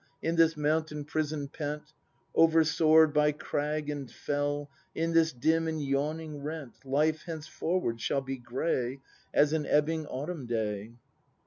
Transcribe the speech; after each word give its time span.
In 0.23 0.35
this 0.35 0.57
mountain 0.57 1.05
prison 1.05 1.47
pent, 1.47 1.93
Oversoar'd 2.35 3.13
by 3.13 3.31
crag 3.33 3.87
and 3.87 4.09
fell. 4.09 4.71
In 4.95 5.13
this 5.13 5.31
dim 5.31 5.67
and 5.67 5.79
yawning 5.79 6.41
rent, 6.41 6.83
Life 6.83 7.25
henceforward 7.27 8.01
shall 8.01 8.21
be 8.21 8.37
gray 8.37 8.99
As 9.31 9.53
an 9.53 9.67
ebbing 9.67 10.07
autumn 10.07 10.47
day. 10.47 10.93